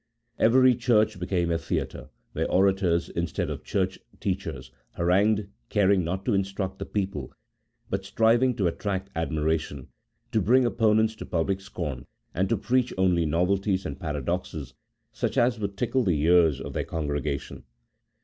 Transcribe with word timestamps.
Every 0.39 0.73
chnrch 0.73 1.19
became 1.19 1.51
a 1.51 1.59
theatre, 1.59 2.09
where 2.31 2.49
orators, 2.49 3.07
instead 3.09 3.51
of 3.51 3.63
church 3.63 3.99
teachers, 4.19 4.71
harangued, 4.93 5.49
caring 5.69 6.03
not 6.03 6.25
to 6.25 6.33
instruct 6.33 6.79
the 6.79 6.87
people, 6.87 7.31
but 7.87 8.03
striving 8.03 8.55
to 8.55 8.65
attract 8.65 9.11
admiration, 9.15 9.89
to 10.31 10.41
bring 10.41 10.65
opponents 10.65 11.13
to 11.17 11.25
public 11.27 11.61
scorn, 11.61 12.07
and 12.33 12.49
to 12.49 12.57
preach 12.57 12.91
only 12.97 13.27
novelties 13.27 13.85
and 13.85 13.99
paradoxes, 13.99 14.73
such 15.11 15.37
as 15.37 15.59
would 15.59 15.77
tickle 15.77 16.03
the 16.03 16.19
ears 16.19 16.59
of 16.59 16.73
their 16.73 16.83
congregation. 16.83 17.63